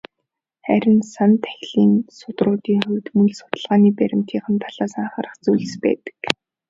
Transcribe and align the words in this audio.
Харин 0.65 0.99
"сан 1.13 1.31
тахилгын 1.43 1.91
судруудын" 2.17 2.79
хувьд 2.87 3.07
мөн 3.15 3.27
л 3.31 3.35
судалгааны 3.39 3.89
баримтынх 3.97 4.45
нь 4.53 4.61
талаас 4.63 4.93
анхаарах 5.01 5.35
зүйлс 5.43 5.73
байдаг. 5.83 6.17